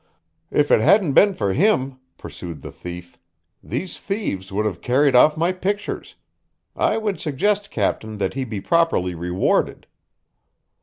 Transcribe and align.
"If 0.49 0.71
it 0.71 0.81
hadn't 0.81 1.13
been 1.13 1.35
for 1.35 1.53
him," 1.53 1.99
pursued 2.17 2.63
the 2.63 2.71
thief, 2.71 3.19
"these 3.61 3.99
thieves 3.99 4.51
would 4.51 4.65
have 4.65 4.81
carried 4.81 5.15
off 5.15 5.37
my 5.37 5.51
pictures. 5.51 6.15
I 6.75 6.97
would 6.97 7.19
suggest, 7.19 7.69
captain, 7.69 8.17
that 8.17 8.33
he 8.33 8.43
be 8.43 8.61
properly 8.61 9.13
rewarded." 9.13 9.85